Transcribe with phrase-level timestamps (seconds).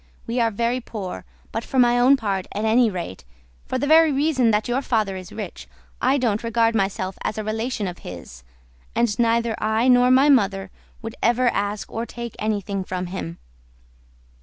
[0.25, 3.23] We are very poor, but for my own part at any rate,
[3.67, 5.67] for the very reason that your father is rich,
[6.01, 8.43] I don't regard myself as a relation of his,
[8.95, 10.71] and neither I nor my mother
[11.03, 13.37] would ever ask or take anything from him."